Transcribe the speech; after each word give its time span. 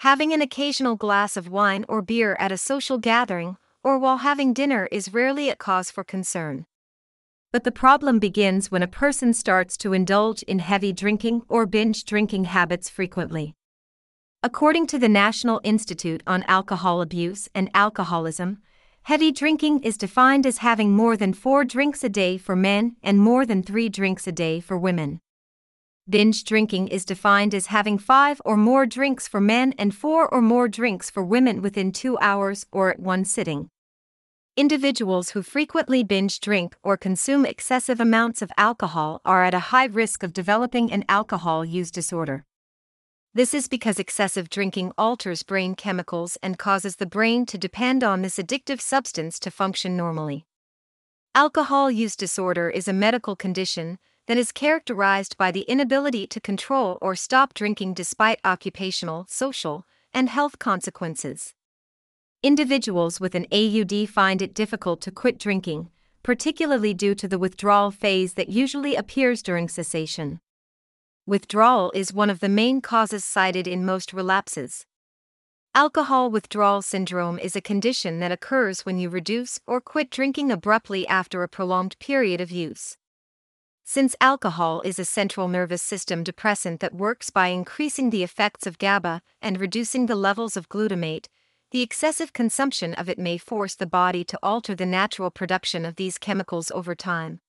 Having 0.00 0.32
an 0.32 0.40
occasional 0.40 0.96
glass 0.96 1.36
of 1.36 1.50
wine 1.50 1.84
or 1.86 2.00
beer 2.00 2.34
at 2.40 2.50
a 2.50 2.56
social 2.56 2.96
gathering 2.96 3.58
or 3.84 3.98
while 3.98 4.16
having 4.16 4.54
dinner 4.54 4.88
is 4.90 5.12
rarely 5.12 5.50
a 5.50 5.54
cause 5.56 5.90
for 5.90 6.04
concern. 6.04 6.64
But 7.52 7.64
the 7.64 7.70
problem 7.70 8.18
begins 8.18 8.70
when 8.70 8.82
a 8.82 8.88
person 8.88 9.34
starts 9.34 9.76
to 9.76 9.92
indulge 9.92 10.42
in 10.44 10.60
heavy 10.60 10.94
drinking 10.94 11.42
or 11.50 11.66
binge 11.66 12.04
drinking 12.06 12.44
habits 12.44 12.88
frequently. 12.88 13.54
According 14.42 14.86
to 14.86 14.98
the 14.98 15.06
National 15.06 15.60
Institute 15.64 16.22
on 16.26 16.44
Alcohol 16.44 17.02
Abuse 17.02 17.50
and 17.54 17.68
Alcoholism, 17.74 18.62
heavy 19.02 19.30
drinking 19.30 19.80
is 19.80 19.98
defined 19.98 20.46
as 20.46 20.64
having 20.64 20.92
more 20.92 21.14
than 21.14 21.34
four 21.34 21.62
drinks 21.62 22.02
a 22.02 22.08
day 22.08 22.38
for 22.38 22.56
men 22.56 22.96
and 23.02 23.18
more 23.18 23.44
than 23.44 23.62
three 23.62 23.90
drinks 23.90 24.26
a 24.26 24.32
day 24.32 24.60
for 24.60 24.78
women. 24.78 25.20
Binge 26.08 26.44
drinking 26.44 26.88
is 26.88 27.04
defined 27.04 27.54
as 27.54 27.66
having 27.66 27.98
five 27.98 28.40
or 28.44 28.56
more 28.56 28.86
drinks 28.86 29.28
for 29.28 29.40
men 29.40 29.74
and 29.78 29.94
four 29.94 30.28
or 30.28 30.40
more 30.40 30.68
drinks 30.68 31.10
for 31.10 31.22
women 31.22 31.62
within 31.62 31.92
two 31.92 32.18
hours 32.18 32.66
or 32.72 32.90
at 32.90 32.98
one 32.98 33.24
sitting. 33.24 33.68
Individuals 34.56 35.30
who 35.30 35.42
frequently 35.42 36.02
binge 36.02 36.40
drink 36.40 36.76
or 36.82 36.96
consume 36.96 37.46
excessive 37.46 38.00
amounts 38.00 38.42
of 38.42 38.50
alcohol 38.58 39.20
are 39.24 39.44
at 39.44 39.54
a 39.54 39.70
high 39.70 39.86
risk 39.86 40.22
of 40.22 40.32
developing 40.32 40.90
an 40.90 41.04
alcohol 41.08 41.64
use 41.64 41.90
disorder. 41.90 42.44
This 43.32 43.54
is 43.54 43.68
because 43.68 44.00
excessive 44.00 44.50
drinking 44.50 44.92
alters 44.98 45.44
brain 45.44 45.76
chemicals 45.76 46.36
and 46.42 46.58
causes 46.58 46.96
the 46.96 47.06
brain 47.06 47.46
to 47.46 47.56
depend 47.56 48.02
on 48.02 48.22
this 48.22 48.38
addictive 48.38 48.80
substance 48.80 49.38
to 49.38 49.52
function 49.52 49.96
normally. 49.96 50.46
Alcohol 51.32 51.88
use 51.88 52.16
disorder 52.16 52.68
is 52.68 52.88
a 52.88 52.92
medical 52.92 53.36
condition 53.36 54.00
that 54.30 54.38
is 54.38 54.52
characterized 54.52 55.36
by 55.36 55.50
the 55.50 55.62
inability 55.62 56.24
to 56.24 56.38
control 56.38 56.98
or 57.02 57.16
stop 57.16 57.52
drinking 57.52 57.92
despite 57.92 58.38
occupational, 58.44 59.26
social, 59.28 59.84
and 60.14 60.28
health 60.28 60.56
consequences. 60.60 61.52
Individuals 62.40 63.18
with 63.18 63.34
an 63.34 63.44
AUD 63.50 64.08
find 64.08 64.40
it 64.40 64.54
difficult 64.54 65.00
to 65.00 65.10
quit 65.10 65.36
drinking, 65.36 65.90
particularly 66.22 66.94
due 66.94 67.16
to 67.16 67.26
the 67.26 67.40
withdrawal 67.40 67.90
phase 67.90 68.34
that 68.34 68.48
usually 68.48 68.94
appears 68.94 69.42
during 69.42 69.68
cessation. 69.68 70.38
Withdrawal 71.26 71.90
is 71.92 72.12
one 72.12 72.30
of 72.30 72.38
the 72.38 72.48
main 72.48 72.80
causes 72.80 73.24
cited 73.24 73.66
in 73.66 73.84
most 73.84 74.12
relapses. 74.12 74.86
Alcohol 75.74 76.30
withdrawal 76.30 76.82
syndrome 76.82 77.40
is 77.40 77.56
a 77.56 77.60
condition 77.60 78.20
that 78.20 78.30
occurs 78.30 78.86
when 78.86 78.96
you 78.96 79.08
reduce 79.08 79.58
or 79.66 79.80
quit 79.80 80.08
drinking 80.08 80.52
abruptly 80.52 81.04
after 81.08 81.42
a 81.42 81.48
prolonged 81.48 81.98
period 81.98 82.40
of 82.40 82.52
use. 82.52 82.96
Since 83.92 84.14
alcohol 84.20 84.82
is 84.82 85.00
a 85.00 85.04
central 85.04 85.48
nervous 85.48 85.82
system 85.82 86.22
depressant 86.22 86.78
that 86.78 86.94
works 86.94 87.30
by 87.30 87.48
increasing 87.48 88.10
the 88.10 88.22
effects 88.22 88.64
of 88.64 88.78
GABA 88.78 89.20
and 89.42 89.58
reducing 89.58 90.06
the 90.06 90.14
levels 90.14 90.56
of 90.56 90.68
glutamate, 90.68 91.26
the 91.72 91.82
excessive 91.82 92.32
consumption 92.32 92.94
of 92.94 93.08
it 93.08 93.18
may 93.18 93.36
force 93.36 93.74
the 93.74 93.88
body 93.88 94.22
to 94.22 94.38
alter 94.44 94.76
the 94.76 94.86
natural 94.86 95.28
production 95.28 95.84
of 95.84 95.96
these 95.96 96.18
chemicals 96.18 96.70
over 96.70 96.94
time. 96.94 97.40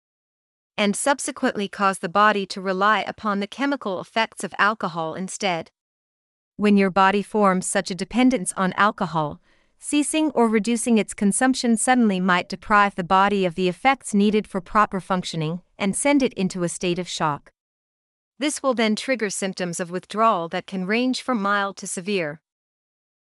And 0.76 0.96
subsequently 0.96 1.68
cause 1.68 2.00
the 2.00 2.10
body 2.10 2.48
to 2.48 2.60
rely 2.60 3.02
upon 3.02 3.40
the 3.40 3.46
chemical 3.46 4.02
effects 4.02 4.44
of 4.44 4.56
alcohol 4.58 5.14
instead. 5.14 5.70
When 6.56 6.76
your 6.76 6.90
body 6.90 7.22
forms 7.22 7.68
such 7.68 7.92
a 7.92 8.02
dependence 8.04 8.52
on 8.58 8.74
alcohol, 8.74 9.40
ceasing 9.78 10.32
or 10.32 10.48
reducing 10.48 10.98
its 10.98 11.14
consumption 11.14 11.78
suddenly 11.78 12.20
might 12.20 12.50
deprive 12.50 12.96
the 12.96 13.04
body 13.04 13.46
of 13.46 13.54
the 13.54 13.70
effects 13.70 14.16
needed 14.16 14.48
for 14.48 14.60
proper 14.60 15.00
functioning 15.00 15.62
and 15.82 15.96
send 15.96 16.22
it 16.22 16.34
into 16.36 16.64
a 16.64 16.70
state 16.70 17.00
of 17.00 17.10
shock. 17.10 17.52
This 18.40 18.64
will 18.64 18.74
then 18.74 18.96
trigger 18.96 19.30
symptoms 19.30 19.80
of 19.80 19.92
withdrawal 19.92 20.48
that 20.50 20.68
can 20.68 20.86
range 20.86 21.22
from 21.22 21.42
mild 21.42 21.76
to 21.78 21.88
severe. 21.88 22.40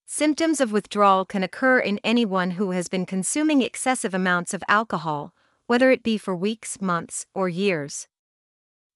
Symptoms 0.05 0.61
of 0.61 0.73
withdrawal 0.73 1.25
can 1.25 1.42
occur 1.42 1.79
in 1.79 2.01
anyone 2.03 2.53
who 2.53 2.73
has 2.73 2.89
been 2.89 3.06
consuming 3.06 3.62
excessive 3.62 4.12
amounts 4.12 4.53
of 4.53 4.64
alcohol, 4.69 5.33
whether 5.67 5.91
it 5.91 6.03
be 6.03 6.19
for 6.19 6.34
weeks, 6.34 6.81
months, 6.81 7.27
or 7.35 7.48
years. 7.48 8.08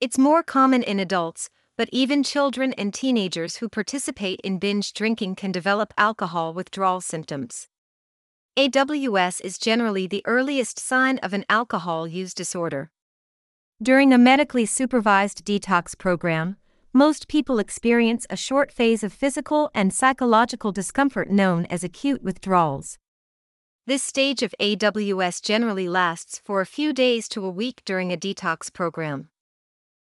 It's 0.01 0.19
more 0.19 0.43
common 0.43 0.83
in 0.83 0.99
adults, 0.99 1.49
but 1.77 1.89
even 1.93 2.23
children 2.23 2.73
and 2.75 2.93
teenagers 2.93 3.57
who 3.57 3.69
participate 3.69 4.41
in 4.43 4.59
binge 4.59 4.93
drinking 4.93 5.37
can 5.37 5.53
develop 5.53 5.95
alcohol 5.97 6.53
withdrawal 6.53 7.01
symptoms. 7.01 7.69
AWS 8.57 9.41
is 9.43 9.59
generally 9.59 10.07
the 10.07 10.23
earliest 10.25 10.79
sign 10.79 11.19
of 11.19 11.33
an 11.33 11.45
alcohol 11.49 12.09
use 12.09 12.35
disorder. 12.35 12.91
During 13.83 14.13
a 14.13 14.19
medically 14.19 14.65
supervised 14.65 15.45
detox 15.45 15.99
program, 15.99 16.57
most 16.93 17.27
people 17.27 17.59
experience 17.59 18.29
a 18.31 18.37
short 18.37 18.71
phase 18.71 19.03
of 19.03 19.13
physical 19.13 19.73
and 19.75 19.93
psychological 19.93 20.71
discomfort 20.71 21.33
known 21.33 21.67
as 21.67 21.83
acute 21.83 22.23
withdrawals. 22.23 23.01
This 23.85 24.05
stage 24.05 24.45
of 24.45 24.55
AWS 24.61 25.43
generally 25.43 25.89
lasts 25.89 26.41
for 26.45 26.61
a 26.61 26.67
few 26.67 26.93
days 26.93 27.27
to 27.31 27.45
a 27.45 27.51
week 27.51 27.83
during 27.85 28.13
a 28.13 28.17
detox 28.17 28.73
program. 28.73 29.31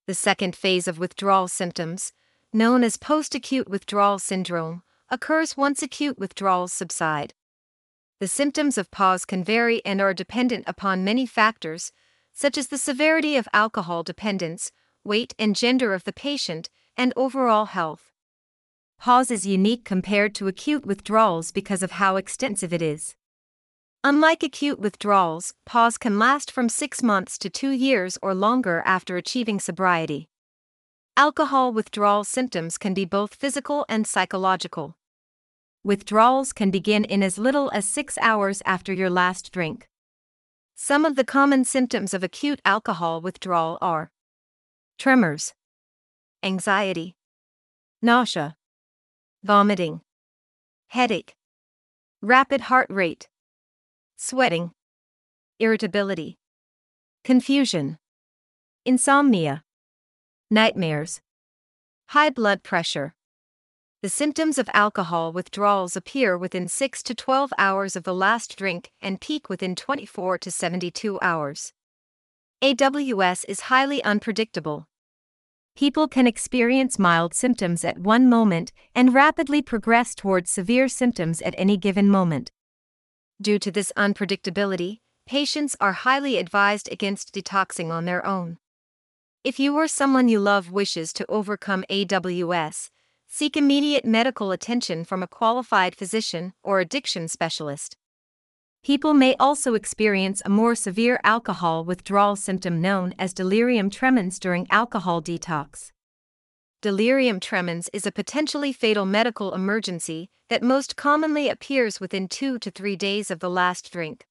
The 0.05 0.15
second 0.15 0.53
phase 0.53 0.85
of 0.85 0.99
withdrawal 0.99 1.47
symptoms, 1.47 2.11
known 2.51 2.83
as 2.83 2.97
post 2.97 3.35
acute 3.35 3.69
withdrawal 3.69 4.19
syndrome, 4.19 4.83
occurs 5.09 5.55
once 5.55 5.81
acute 5.81 6.19
withdrawals 6.19 6.73
subside. 6.73 7.33
The 8.19 8.27
symptoms 8.27 8.77
of 8.77 8.91
PAWS 8.91 9.23
can 9.23 9.45
vary 9.45 9.81
and 9.85 10.01
are 10.01 10.13
dependent 10.13 10.65
upon 10.67 11.05
many 11.05 11.25
factors, 11.25 11.93
such 12.33 12.57
as 12.57 12.67
the 12.67 12.77
severity 12.77 13.35
of 13.35 13.47
alcohol 13.53 14.03
dependence, 14.03 14.71
weight 15.03 15.33
and 15.37 15.55
gender 15.55 15.93
of 15.93 16.03
the 16.03 16.13
patient, 16.13 16.69
and 16.97 17.13
overall 17.15 17.65
health. 17.65 18.11
PAWS 18.99 19.31
is 19.31 19.47
unique 19.47 19.83
compared 19.83 20.35
to 20.35 20.47
acute 20.47 20.85
withdrawals 20.85 21.51
because 21.51 21.81
of 21.81 21.91
how 21.93 22.17
extensive 22.17 22.71
it 22.71 22.81
is. 22.81 23.15
Unlike 24.03 24.43
acute 24.43 24.79
withdrawals, 24.79 25.53
PAWS 25.65 25.97
can 25.97 26.19
last 26.19 26.51
from 26.51 26.69
six 26.69 27.03
months 27.03 27.37
to 27.39 27.49
two 27.49 27.71
years 27.71 28.17
or 28.21 28.33
longer 28.33 28.81
after 28.85 29.17
achieving 29.17 29.59
sobriety. 29.59 30.29
Alcohol 31.17 31.73
withdrawal 31.73 32.23
symptoms 32.23 32.77
can 32.77 32.93
be 32.93 33.05
both 33.05 33.35
physical 33.35 33.85
and 33.89 34.07
psychological. 34.07 34.95
Withdrawals 35.83 36.53
can 36.53 36.71
begin 36.71 37.03
in 37.03 37.21
as 37.21 37.37
little 37.37 37.69
as 37.73 37.85
six 37.85 38.17
hours 38.21 38.61
after 38.65 38.93
your 38.93 39.09
last 39.09 39.51
drink. 39.51 39.87
Some 40.83 41.05
of 41.05 41.15
the 41.15 41.23
common 41.23 41.63
symptoms 41.63 42.11
of 42.11 42.23
acute 42.23 42.59
alcohol 42.65 43.21
withdrawal 43.21 43.77
are 43.83 44.09
tremors, 44.97 45.53
anxiety, 46.41 47.15
nausea, 48.01 48.55
vomiting, 49.43 50.01
headache, 50.87 51.35
rapid 52.19 52.61
heart 52.61 52.87
rate 52.89 53.29
sweating, 54.17 54.71
irritability, 55.59 56.39
confusion, 57.23 57.99
insomnia, 58.83 59.63
nightmares, 60.49 61.21
high 62.07 62.31
blood 62.31 62.63
pressure. 62.63 63.13
The 64.01 64.09
symptoms 64.09 64.57
of 64.57 64.67
alcohol 64.73 65.31
withdrawals 65.31 65.95
appear 65.95 66.35
within 66.35 66.67
6 66.67 67.03
to 67.03 67.13
12 67.13 67.53
hours 67.59 67.95
of 67.95 68.03
the 68.03 68.15
last 68.15 68.57
drink 68.57 68.89
and 68.99 69.21
peak 69.21 69.47
within 69.47 69.75
24 69.75 70.39
to 70.39 70.49
72 70.49 71.19
hours. 71.21 71.71
AWS 72.63 73.45
is 73.47 73.69
highly 73.69 74.03
unpredictable. 74.03 74.87
People 75.75 76.07
can 76.07 76.25
experience 76.25 76.97
mild 76.97 77.35
symptoms 77.35 77.85
at 77.85 77.99
one 77.99 78.27
moment 78.27 78.71
and 78.95 79.13
rapidly 79.13 79.61
progress 79.61 80.15
towards 80.15 80.49
severe 80.49 80.87
symptoms 80.87 81.39
at 81.43 81.53
any 81.59 81.77
given 81.77 82.09
moment. 82.09 82.51
Due 83.39 83.59
to 83.59 83.69
this 83.69 83.93
unpredictability, 83.95 84.97
patients 85.27 85.75
are 85.79 85.93
highly 85.93 86.37
advised 86.37 86.91
against 86.91 87.35
detoxing 87.35 87.91
on 87.91 88.05
their 88.05 88.25
own. 88.25 88.57
If 89.43 89.59
you 89.59 89.75
or 89.75 89.87
someone 89.87 90.27
you 90.27 90.39
love 90.39 90.71
wishes 90.71 91.13
to 91.13 91.25
overcome 91.29 91.85
AWS, 91.87 92.89
seek 93.31 93.57
immediate 93.57 94.05
medical 94.05 94.51
attention 94.51 95.03
from 95.03 95.23
a 95.23 95.27
qualified 95.27 95.95
physician 95.95 96.53
or 96.61 96.79
addiction 96.79 97.27
specialist. 97.27 97.97
People 98.83 99.15
may 99.15 99.35
also 99.39 99.73
experience 99.73 100.43
a 100.45 100.49
more 100.49 100.75
severe 100.75 101.19
alcohol 101.23 101.83
withdrawal 101.83 102.35
symptom 102.35 102.79
known 102.79 103.15
as 103.17 103.33
delirium 103.33 103.89
tremens 103.89 104.37
during 104.37 104.67
alcohol 104.69 105.23
detox 105.23 105.91
delirium 106.81 107.39
tremens 107.39 107.89
is 107.93 108.07
a 108.07 108.11
potentially 108.11 108.73
fatal 108.73 109.05
medical 109.05 109.53
emergency 109.53 110.29
that 110.49 110.63
most 110.63 110.95
commonly 110.95 111.47
appears 111.47 111.99
within 111.99 112.27
two 112.27 112.57
to 112.57 112.71
three 112.71 112.95
days 112.95 113.29
of 113.29 113.39
the 113.39 113.49
last 113.49 113.91
drink. 113.91 114.25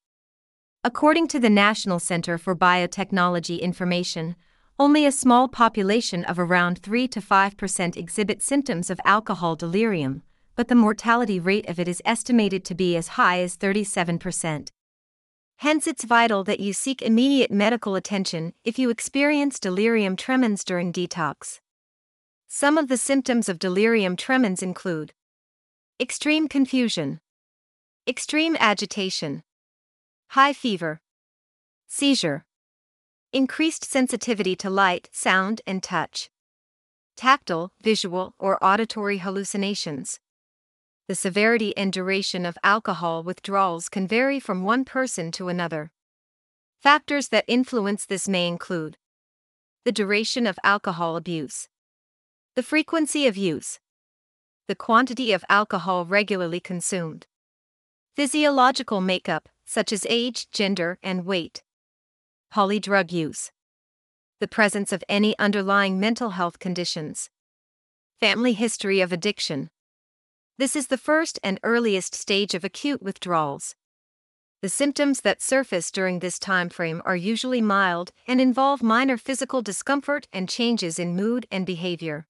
According 0.83 1.29
to 1.29 1.39
the 1.39 1.49
National 1.49 1.97
Center 1.97 2.37
for 2.37 2.53
Biotechnology 2.53 3.61
Information, 3.61 4.35
only 4.79 5.05
a 5.05 5.11
small 5.11 5.47
population 5.47 6.23
of 6.25 6.39
around 6.39 6.79
3 6.79 7.07
to 7.09 7.21
5% 7.21 7.97
exhibit 7.97 8.41
symptoms 8.41 8.89
of 8.89 8.99
alcohol 9.05 9.55
delirium, 9.55 10.23
but 10.55 10.67
the 10.67 10.75
mortality 10.75 11.39
rate 11.39 11.67
of 11.69 11.79
it 11.79 11.87
is 11.87 12.01
estimated 12.05 12.65
to 12.65 12.75
be 12.75 12.95
as 12.95 13.09
high 13.09 13.39
as 13.41 13.57
37%. 13.57 14.69
Hence, 15.57 15.85
it's 15.85 16.03
vital 16.03 16.43
that 16.45 16.59
you 16.59 16.73
seek 16.73 17.01
immediate 17.01 17.51
medical 17.51 17.95
attention 17.95 18.53
if 18.63 18.79
you 18.79 18.89
experience 18.89 19.59
delirium 19.59 20.15
tremens 20.15 20.63
during 20.63 20.91
detox. 20.91 21.59
Some 22.47 22.77
of 22.77 22.87
the 22.87 22.97
symptoms 22.97 23.47
of 23.47 23.59
delirium 23.59 24.15
tremens 24.15 24.63
include 24.63 25.13
extreme 25.99 26.47
confusion, 26.47 27.19
extreme 28.07 28.57
agitation, 28.59 29.43
high 30.29 30.51
fever, 30.51 30.99
seizure, 31.87 32.43
increased 33.33 33.85
sensitivity 33.85 34.55
to 34.57 34.69
light, 34.69 35.09
sound, 35.11 35.61
and 35.65 35.81
touch, 35.81 36.29
tactile, 37.15 37.71
visual, 37.81 38.33
or 38.39 38.63
auditory 38.63 39.19
hallucinations. 39.19 40.19
The 41.07 41.15
severity 41.15 41.75
and 41.77 41.93
duration 41.93 42.45
of 42.45 42.57
alcohol 42.63 43.23
withdrawals 43.23 43.89
can 43.89 44.07
vary 44.07 44.39
from 44.39 44.63
one 44.63 44.85
person 44.85 45.31
to 45.33 45.49
another. 45.49 45.91
Factors 46.81 47.29
that 47.29 47.45
influence 47.47 48.05
this 48.05 48.27
may 48.27 48.47
include 48.47 48.97
the 49.83 49.91
duration 49.91 50.45
of 50.45 50.59
alcohol 50.63 51.15
abuse, 51.15 51.67
the 52.55 52.63
frequency 52.63 53.27
of 53.27 53.35
use, 53.35 53.79
the 54.67 54.75
quantity 54.75 55.31
of 55.31 55.43
alcohol 55.49 56.05
regularly 56.05 56.59
consumed, 56.59 57.25
physiological 58.15 59.01
makeup, 59.01 59.49
such 59.65 59.91
as 59.91 60.05
age, 60.09 60.49
gender, 60.51 60.99
and 61.01 61.25
weight, 61.25 61.63
polydrug 62.51 63.13
use, 63.13 63.49
the 64.41 64.47
presence 64.47 64.91
of 64.91 65.03
any 65.07 65.37
underlying 65.39 65.99
mental 65.99 66.31
health 66.31 66.59
conditions, 66.59 67.29
family 68.19 68.51
history 68.51 68.99
of 68.99 69.13
addiction. 69.13 69.69
This 70.57 70.75
is 70.75 70.87
the 70.87 70.97
first 70.97 71.39
and 71.43 71.59
earliest 71.63 72.13
stage 72.13 72.53
of 72.53 72.65
acute 72.65 73.01
withdrawals. 73.01 73.75
The 74.61 74.69
symptoms 74.69 75.21
that 75.21 75.41
surface 75.41 75.89
during 75.91 76.19
this 76.19 76.37
time 76.37 76.69
frame 76.69 77.01
are 77.05 77.15
usually 77.15 77.61
mild 77.61 78.11
and 78.27 78.41
involve 78.41 78.83
minor 78.83 79.17
physical 79.17 79.61
discomfort 79.61 80.27
and 80.33 80.49
changes 80.49 80.99
in 80.99 81.15
mood 81.15 81.47
and 81.49 81.65
behavior. 81.65 82.27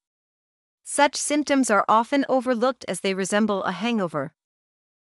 Such 0.84 1.16
symptoms 1.16 1.70
are 1.72 1.86
often 1.90 2.26
overlooked 2.30 2.86
as 2.88 3.00
they 3.00 3.14
resemble 3.16 3.64
a 3.64 3.72
hangover. 3.72 4.34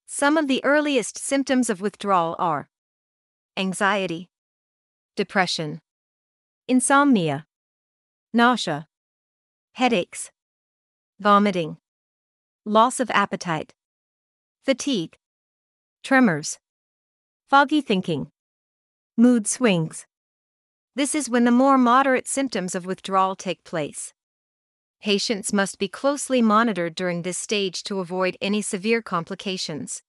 Some 0.06 0.36
of 0.36 0.48
the 0.48 0.62
earliest 0.64 1.16
symptoms 1.16 1.70
of 1.70 1.80
withdrawal 1.80 2.34
are 2.38 2.68
anxiety, 3.56 4.28
depression, 5.16 5.80
insomnia, 6.68 7.46
nausea, 8.32 8.86
headaches, 9.72 10.30
vomiting, 11.18 11.78
loss 12.64 13.00
of 13.00 13.10
appetite, 13.10 13.74
fatigue, 14.64 15.16
tremors. 16.04 16.58
Foggy 17.48 17.80
thinking, 17.80 18.32
mood 19.16 19.46
swings. 19.46 20.04
This 20.96 21.14
is 21.14 21.30
when 21.30 21.44
the 21.44 21.52
more 21.52 21.78
moderate 21.78 22.26
symptoms 22.26 22.74
of 22.74 22.86
withdrawal 22.86 23.36
take 23.36 23.62
place. 23.62 24.12
Patients 25.00 25.52
must 25.52 25.78
be 25.78 25.86
closely 25.86 26.42
monitored 26.42 26.96
during 26.96 27.22
this 27.22 27.38
stage 27.38 27.84
to 27.84 28.00
avoid 28.00 28.36
any 28.40 28.62
severe 28.62 29.00
complications. 29.00 30.02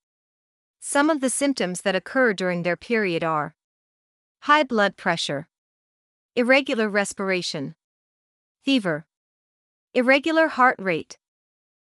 Some 0.80 1.12
of 1.12 1.21
the 1.21 1.30
symptoms 1.30 1.81
that 1.81 1.95
occur 1.95 2.33
during 2.33 2.63
their 2.63 2.77
period 2.77 3.24
are 3.24 3.53
high 4.47 4.63
blood 4.63 4.95
pressure, 4.95 5.45
irregular 6.33 6.88
respiration, 6.88 7.75
fever, 8.63 9.05
irregular 9.94 10.47
heart 10.47 10.77
rate, 10.79 11.17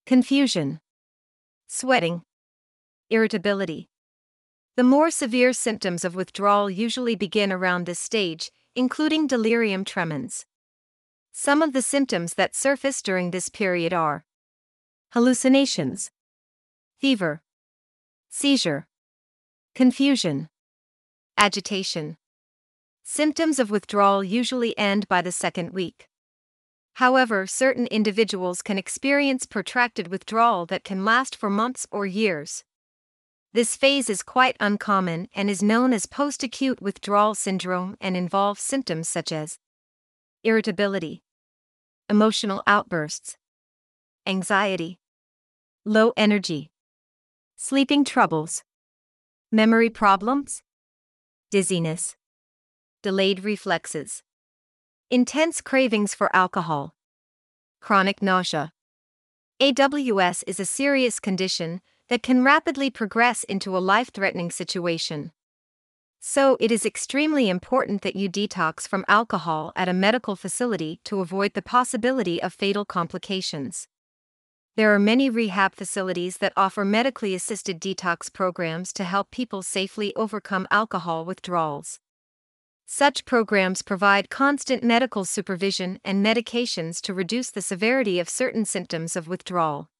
confusion, 0.06 0.80
sweating, 1.66 2.22
irritability. 3.10 3.90
The 4.76 4.82
more 4.82 5.10
severe 5.10 5.52
symptoms 5.52 6.06
of 6.06 6.14
withdrawal 6.14 6.70
usually 6.70 7.14
begin 7.14 7.52
around 7.52 7.84
this 7.84 7.98
stage, 7.98 8.50
including 8.74 9.26
delirium 9.26 9.84
tremens. 9.84 10.46
Some 11.30 11.60
of 11.60 11.74
the 11.74 11.82
symptoms 11.82 12.32
that 12.36 12.56
surface 12.56 13.02
during 13.02 13.30
this 13.30 13.50
period 13.50 13.92
are 13.92 14.24
hallucinations, 15.10 16.10
fever, 16.96 17.42
seizure, 18.30 18.86
confusion, 19.74 20.48
agitation. 21.36 22.16
Symptoms 23.10 23.58
of 23.58 23.70
withdrawal 23.70 24.22
usually 24.22 24.76
end 24.76 25.08
by 25.08 25.22
the 25.22 25.32
second 25.32 25.70
week. 25.70 26.10
However, 26.96 27.46
certain 27.46 27.86
individuals 27.86 28.60
can 28.60 28.76
experience 28.76 29.46
protracted 29.46 30.08
withdrawal 30.08 30.66
that 30.66 30.84
can 30.84 31.06
last 31.06 31.34
for 31.34 31.48
months 31.48 31.86
or 31.90 32.04
years. 32.04 32.64
This 33.54 33.76
phase 33.76 34.10
is 34.10 34.22
quite 34.22 34.58
uncommon 34.60 35.28
and 35.34 35.48
is 35.48 35.62
known 35.62 35.94
as 35.94 36.04
post 36.04 36.42
acute 36.42 36.82
withdrawal 36.82 37.34
syndrome 37.34 37.96
and 37.98 38.14
involves 38.14 38.60
symptoms 38.60 39.08
such 39.08 39.32
as 39.32 39.58
irritability, 40.44 41.22
emotional 42.10 42.62
outbursts, 42.66 43.38
anxiety, 44.26 44.98
low 45.86 46.12
energy, 46.14 46.70
sleeping 47.56 48.04
troubles, 48.04 48.64
memory 49.50 49.88
problems, 49.88 50.62
dizziness, 51.50 52.17
delayed 53.02 53.44
reflexes, 53.44 54.22
intense 55.10 55.60
cravings 55.60 56.14
for 56.14 56.34
alcohol, 56.34 56.94
chronic 57.80 58.20
nausea. 58.20 58.72
AWS 59.60 60.44
is 60.46 60.60
a 60.60 60.64
serious 60.64 61.18
condition 61.18 61.80
that 62.08 62.22
can 62.22 62.44
rapidly 62.44 62.90
progress 62.90 63.44
into 63.44 63.76
a 63.76 63.78
life 63.78 64.10
threatening 64.12 64.50
situation. 64.50 65.32
So, 66.20 66.56
it 66.58 66.72
is 66.72 66.84
extremely 66.84 67.48
important 67.48 68.02
that 68.02 68.16
you 68.16 68.28
detox 68.28 68.88
from 68.88 69.04
alcohol 69.06 69.72
at 69.76 69.88
a 69.88 69.92
medical 69.92 70.34
facility 70.34 71.00
to 71.04 71.20
avoid 71.20 71.54
the 71.54 71.62
possibility 71.62 72.42
of 72.42 72.52
fatal 72.52 72.84
complications. 72.84 73.86
There 74.76 74.92
are 74.94 74.98
many 74.98 75.30
rehab 75.30 75.74
facilities 75.74 76.38
that 76.38 76.52
offer 76.56 76.84
medically 76.84 77.34
assisted 77.34 77.80
detox 77.80 78.32
programs 78.32 78.92
to 78.94 79.04
help 79.04 79.30
people 79.30 79.62
safely 79.62 80.14
overcome 80.16 80.66
alcohol 80.70 81.24
withdrawals. 81.24 82.00
Such 82.90 83.26
programs 83.26 83.82
provide 83.82 84.30
constant 84.30 84.82
medical 84.82 85.26
supervision 85.26 86.00
and 86.06 86.24
medications 86.24 87.02
to 87.02 87.12
reduce 87.12 87.50
the 87.50 87.60
severity 87.60 88.18
of 88.18 88.30
certain 88.30 88.64
symptoms 88.64 89.14
of 89.14 89.28
withdrawal. 89.28 89.90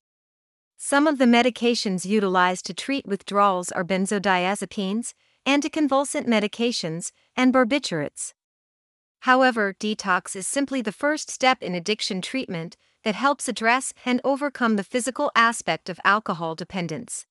Some 0.79 1.07
of 1.07 1.19
the 1.19 1.27
medications 1.27 2.07
utilized 2.07 2.65
to 2.65 2.73
treat 2.73 3.05
withdrawals 3.05 3.71
are 3.71 3.85
benzodiazepines, 3.85 5.13
anticonvulsant 5.47 6.27
medications, 6.27 7.13
and 7.37 7.53
barbiturates. 7.53 8.33
However, 9.21 9.75
detox 9.79 10.35
is 10.35 10.47
simply 10.47 10.81
the 10.81 10.91
first 10.91 11.31
step 11.31 11.63
in 11.63 11.75
addiction 11.75 12.23
treatment 12.23 12.79
that 13.05 13.15
helps 13.15 13.49
address 13.49 13.93
and 14.07 14.19
overcome 14.25 14.77
the 14.77 14.83
physical 14.83 15.31
aspect 15.37 15.91
of 15.91 16.01
alcohol 16.05 16.55
dependence. 16.55 17.27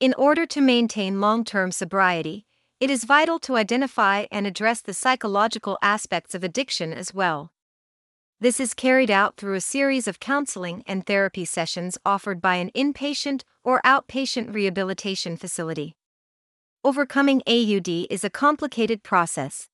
In 0.00 0.12
order 0.18 0.44
to 0.44 0.60
maintain 0.60 1.22
long 1.22 1.44
term 1.44 1.72
sobriety, 1.72 2.45
it 2.78 2.90
is 2.90 3.04
vital 3.04 3.38
to 3.38 3.56
identify 3.56 4.26
and 4.30 4.46
address 4.46 4.82
the 4.82 4.92
psychological 4.92 5.78
aspects 5.80 6.34
of 6.34 6.44
addiction 6.44 6.92
as 6.92 7.14
well. 7.14 7.50
This 8.38 8.60
is 8.60 8.74
carried 8.74 9.10
out 9.10 9.38
through 9.38 9.54
a 9.54 9.62
series 9.62 10.06
of 10.06 10.20
counseling 10.20 10.82
and 10.86 11.06
therapy 11.06 11.46
sessions 11.46 11.96
offered 12.04 12.42
by 12.42 12.56
an 12.56 12.70
inpatient 12.76 13.44
or 13.64 13.80
outpatient 13.82 14.54
rehabilitation 14.54 15.38
facility. 15.38 15.96
Overcoming 16.84 17.40
AUD 17.46 17.88
is 18.10 18.24
a 18.24 18.30
complicated 18.30 19.02
process. 19.02 19.68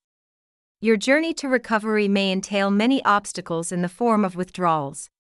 Your 0.80 0.97
journey 0.97 1.35
to 1.35 1.49
recovery 1.49 2.06
may 2.06 2.30
entail 2.30 2.71
many 2.71 3.04
obstacles 3.04 3.73
in 3.73 3.82
the 3.82 3.88
form 3.88 4.25
of 4.25 4.37
withdrawals. 4.37 5.11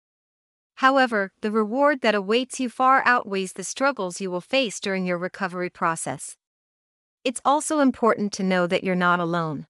However, 0.76 1.32
the 1.40 1.50
reward 1.50 2.00
that 2.02 2.14
awaits 2.14 2.60
you 2.60 2.68
far 2.68 3.02
outweighs 3.04 3.54
the 3.54 3.64
struggles 3.64 4.20
you 4.20 4.30
will 4.30 4.40
face 4.40 4.78
during 4.78 5.04
your 5.04 5.18
recovery 5.18 5.68
process. 5.68 6.36
It's 7.24 7.40
also 7.44 7.80
important 7.80 8.32
to 8.34 8.42
know 8.42 8.66
that 8.66 8.84
you're 8.84 8.94
not 8.94 9.20
alone 9.20 9.66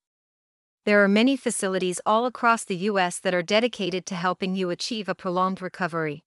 there 0.84 1.04
are 1.04 1.08
many 1.08 1.36
facilities 1.36 2.00
all 2.04 2.26
across 2.26 2.64
the 2.64 2.76
U.S. 2.90 3.18
that 3.20 3.34
are 3.34 3.42
dedicated 3.42 4.04
to 4.06 4.16
helping 4.16 4.56
you 4.56 4.70
achieve 4.70 5.08
a 5.08 5.14
prolonged 5.14 5.62
recovery. 5.62 6.24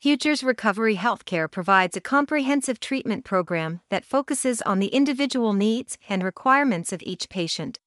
Futures 0.00 0.42
Recovery 0.42 0.96
Healthcare 0.96 1.48
provides 1.48 1.96
a 1.96 2.00
comprehensive 2.00 2.80
treatment 2.80 3.24
program 3.24 3.80
that 3.90 4.04
focuses 4.04 4.60
on 4.62 4.80
the 4.80 4.88
individual 4.88 5.52
needs 5.52 5.98
and 6.08 6.24
requirements 6.24 6.92
of 6.92 7.02
each 7.02 7.28
patient. 7.28 7.78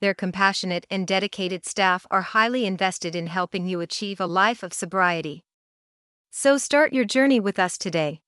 Their 0.00 0.14
compassionate 0.14 0.86
and 0.90 1.06
dedicated 1.06 1.66
staff 1.66 2.06
are 2.10 2.22
highly 2.22 2.64
invested 2.64 3.14
in 3.14 3.26
helping 3.26 3.66
you 3.66 3.80
achieve 3.80 4.20
a 4.20 4.26
life 4.26 4.62
of 4.62 4.72
sobriety. 4.72 5.44
So 6.30 6.56
start 6.56 6.92
your 6.92 7.04
journey 7.04 7.40
with 7.40 7.58
us 7.58 7.76
today. 7.76 8.20